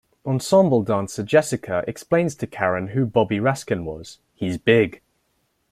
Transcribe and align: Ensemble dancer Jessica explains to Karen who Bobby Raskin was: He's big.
Ensemble 0.25 0.81
dancer 0.81 1.21
Jessica 1.21 1.83
explains 1.87 2.33
to 2.33 2.47
Karen 2.47 2.87
who 2.87 3.05
Bobby 3.05 3.37
Raskin 3.39 3.83
was: 3.83 4.17
He's 4.33 4.57
big. 4.57 4.99